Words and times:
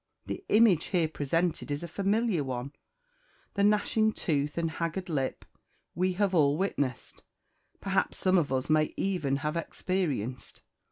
The 0.25 0.43
image 0.49 0.85
here 0.85 1.07
presented 1.07 1.69
is 1.69 1.83
a 1.83 1.87
familiar 1.87 2.43
one; 2.43 2.73
'the 3.53 3.65
gnashing 3.65 4.13
tooth' 4.13 4.57
and 4.57 4.71
'haggard 4.71 5.09
lip' 5.09 5.45
we 5.93 6.13
have 6.13 6.33
all 6.33 6.57
witnessed, 6.57 7.23
perhaps 7.81 8.17
some 8.17 8.39
of 8.39 8.51
us 8.51 8.67
may 8.67 8.95
even 8.97 9.35
have 9.45 9.55
experienced. 9.55 10.63